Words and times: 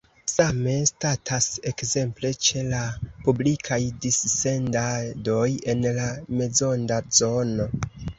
Same 0.35 0.69
statas 0.91 1.49
ekzemple 1.71 2.31
ĉe 2.47 2.63
la 2.69 2.79
publikaj 3.27 3.77
dissendadoj 4.05 5.43
en 5.75 5.85
la 5.99 6.09
mezonda 6.41 6.99
zono. 7.19 7.69